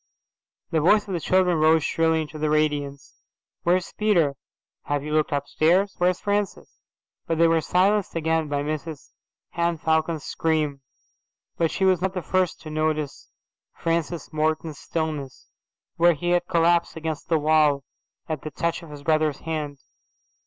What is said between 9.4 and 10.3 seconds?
Henne Falcon's